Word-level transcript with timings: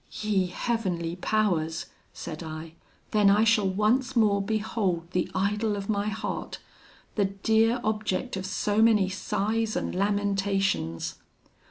'Ye 0.21 0.47
heavenly 0.47 1.15
powers!' 1.17 1.85
said 2.11 2.41
I, 2.41 2.73
'then 3.11 3.29
I 3.29 3.43
shall 3.43 3.69
once 3.69 4.15
more 4.15 4.41
behold 4.41 5.11
the 5.11 5.29
idol 5.35 5.75
of 5.75 5.89
my 5.89 6.07
heart 6.09 6.57
the 7.13 7.25
dear 7.25 7.79
object 7.83 8.35
of 8.35 8.47
so 8.47 8.81
many 8.81 9.09
sighs 9.09 9.75
and 9.75 9.93
lamentations! 9.93 11.19